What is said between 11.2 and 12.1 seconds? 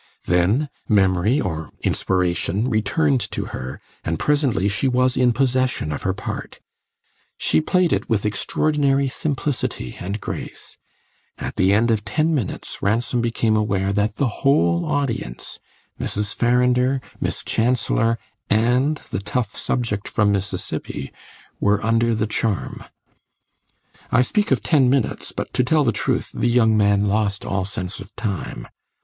at the end of